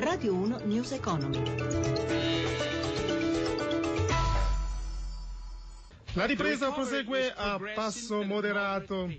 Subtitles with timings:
[0.00, 1.42] Radio 1 News Economy.
[6.14, 9.12] La ripresa prosegue a passo moderato.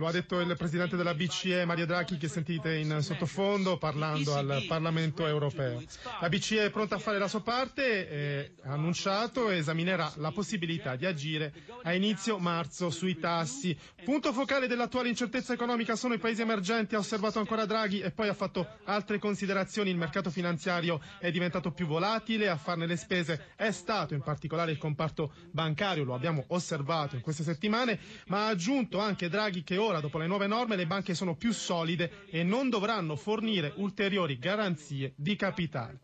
[0.00, 4.64] Lo ha detto il presidente della BCE Mario Draghi che sentite in sottofondo parlando al
[4.66, 5.82] Parlamento europeo.
[6.22, 10.96] La BCE è pronta a fare la sua parte, ha annunciato e esaminerà la possibilità
[10.96, 11.52] di agire
[11.82, 13.76] a inizio marzo sui tassi.
[14.02, 18.28] Punto focale dell'attuale incertezza economica sono i paesi emergenti, ha osservato ancora Draghi e poi
[18.28, 19.90] ha fatto altre considerazioni.
[19.90, 24.70] Il mercato finanziario è diventato più volatile, a farne le spese è stato in particolare
[24.72, 27.98] il comparto bancario, lo abbiamo osservato in queste settimane,
[28.28, 31.52] ma ha aggiunto anche Draghi che ora, dopo le nuove norme, le banche sono più
[31.52, 35.98] solide e non dovranno fornire ulteriori garanzie di capitale.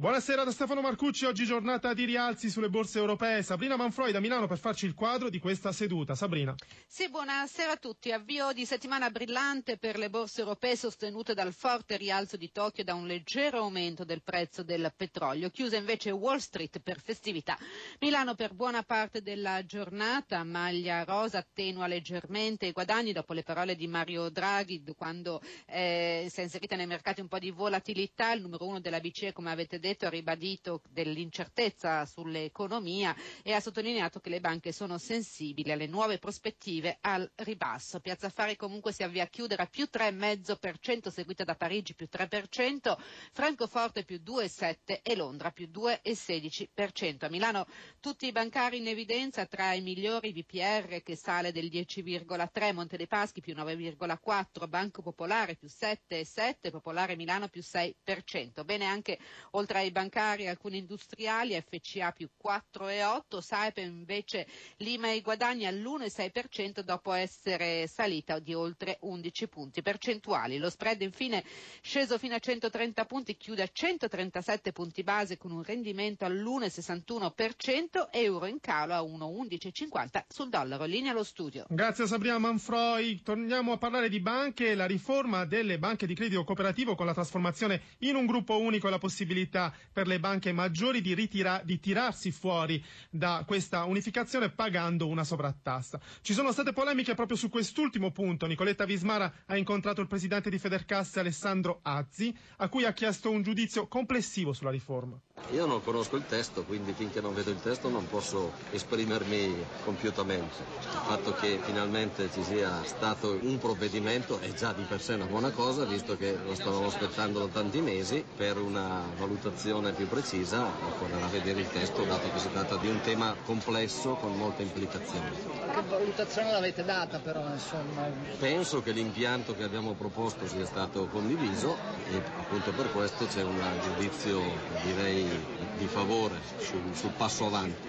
[0.00, 3.42] Buonasera da Stefano Marcucci, oggi giornata di rialzi sulle borse europee.
[3.42, 6.14] Sabrina Manfroi da Milano per farci il quadro di questa seduta.
[6.14, 6.54] Sabrina.
[6.86, 8.10] Sì, buonasera a tutti.
[8.10, 12.86] Avvio di settimana brillante per le borse europee sostenute dal forte rialzo di Tokyo e
[12.86, 15.50] da un leggero aumento del prezzo del petrolio.
[15.50, 17.58] Chiusa invece Wall Street per festività.
[17.98, 23.76] Milano per buona parte della giornata, maglia rosa attenua leggermente i guadagni dopo le parole
[23.76, 28.32] di Mario Draghi quando eh, si è inserita nei mercati un po' di volatilità.
[28.32, 33.60] Il numero uno della BCE, come avete detto, detto ha ribadito dell'incertezza sull'economia e ha
[33.60, 38.00] sottolineato che le banche sono sensibili alle nuove prospettive al ribasso.
[38.00, 42.96] Piazza Affari comunque si avvia a chiudere a più 3,5%, seguita da Parigi più 3%,
[43.32, 47.24] Francoforte più 2,7% e Londra più 2,16%.
[47.24, 47.66] A Milano
[47.98, 53.06] tutti i bancari in evidenza, tra i migliori BPR che sale del 10,3%, Monte dei
[53.08, 58.64] Paschi più 9,4%, Banco Popolare più 7,7%, Popolare Milano più 6%.
[58.64, 59.18] Bene anche
[59.52, 64.46] oltre ai bancari alcuni industriali, FCA più 4,8, Saipem invece
[64.78, 70.58] lima i guadagni all'1,6% dopo essere salita di oltre 11 punti percentuali.
[70.58, 71.42] Lo spread infine
[71.80, 78.46] sceso fino a 130 punti, chiude a 137 punti base con un rendimento all'1,61%, euro
[78.46, 80.84] in calo a 1,1150 sul dollaro.
[80.84, 81.64] Linea allo studio.
[81.68, 83.22] Grazie Sabrina Manfroi.
[83.22, 87.80] Torniamo a parlare di banche, la riforma delle banche di credito cooperativo con la trasformazione
[88.00, 92.30] in un gruppo unico e la possibilità per le banche maggiori di, ritira- di tirarsi
[92.30, 96.00] fuori da questa unificazione pagando una sovrattassa.
[96.20, 98.46] Ci sono state polemiche proprio su quest'ultimo punto.
[98.46, 103.42] Nicoletta Vismara ha incontrato il presidente di Federcasse Alessandro Azzi, a cui ha chiesto un
[103.42, 105.18] giudizio complessivo sulla riforma.
[105.52, 110.62] Io non conosco il testo, quindi finché non vedo il testo non posso esprimermi compiutamente.
[110.80, 115.24] Il fatto che finalmente ci sia stato un provvedimento è già di per sé una
[115.24, 120.64] buona cosa, visto che lo stavamo aspettando da tanti mesi per una valutazione più precisa,
[120.86, 125.30] occorrerà vedere il testo, dato che si tratta di un tema complesso con molte implicazioni.
[125.72, 128.06] Che valutazione l'avete data però, insomma?
[128.38, 131.76] Penso che l'impianto che abbiamo proposto sia stato condiviso
[132.08, 134.40] e appunto per questo c'è un giudizio,
[134.84, 135.39] direi,
[135.78, 137.88] di favore sul, sul passo avanti.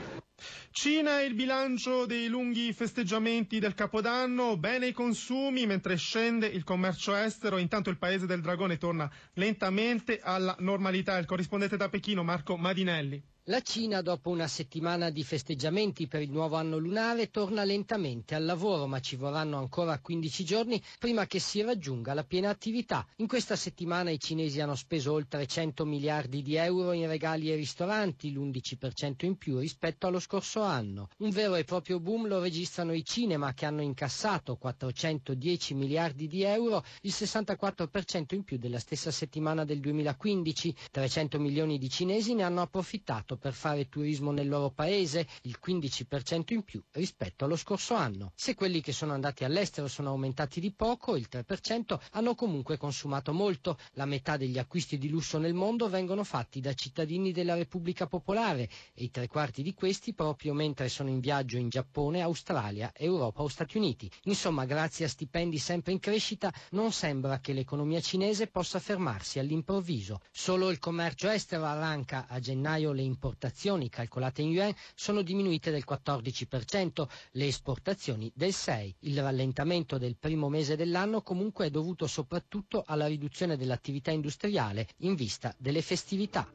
[0.73, 6.63] Cina e il bilancio dei lunghi festeggiamenti del Capodanno, bene i consumi mentre scende il
[6.63, 11.17] commercio estero, intanto il paese del dragone torna lentamente alla normalità.
[11.17, 13.21] Il corrispondente da Pechino Marco Madinelli.
[13.45, 18.45] La Cina, dopo una settimana di festeggiamenti per il nuovo anno lunare, torna lentamente al
[18.45, 23.03] lavoro, ma ci vorranno ancora 15 giorni prima che si raggiunga la piena attività.
[23.15, 27.55] In questa settimana i cinesi hanno speso oltre 100 miliardi di euro in regali e
[27.55, 31.07] ristoranti, l'11% in più rispetto allo scorso anno.
[31.17, 36.43] Un vero e proprio boom lo registrano i cinema che hanno incassato 410 miliardi di
[36.43, 40.75] euro, il 64% in più della stessa settimana del 2015.
[40.91, 46.53] 300 milioni di cinesi ne hanno approfittato per fare turismo nel loro paese, il 15%
[46.53, 48.31] in più rispetto allo scorso anno.
[48.35, 53.33] Se quelli che sono andati all'estero sono aumentati di poco, il 3%, hanno comunque consumato
[53.33, 53.77] molto.
[53.93, 58.69] La metà degli acquisti di lusso nel mondo vengono fatti da cittadini della Repubblica Popolare
[58.93, 63.41] e i tre quarti di questi proprio mentre sono in viaggio in Giappone, Australia, Europa
[63.41, 64.09] o Stati Uniti.
[64.23, 70.19] Insomma, grazie a stipendi sempre in crescita, non sembra che l'economia cinese possa fermarsi all'improvviso.
[70.31, 75.83] Solo il commercio estero arranca a gennaio le importazioni calcolate in yuan sono diminuite del
[75.87, 78.93] 14%, le esportazioni del 6%.
[79.01, 85.13] Il rallentamento del primo mese dell'anno comunque è dovuto soprattutto alla riduzione dell'attività industriale in
[85.13, 86.49] vista delle festività.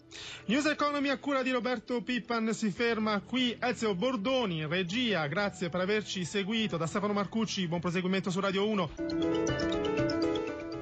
[0.47, 3.57] News Economy a cura di Roberto Pippan si ferma qui.
[3.61, 6.77] Ezio Bordoni in regia, grazie per averci seguito.
[6.77, 8.91] Da Stefano Marcucci, buon proseguimento su Radio 1.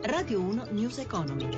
[0.03, 1.49] Radio 1 News Economy.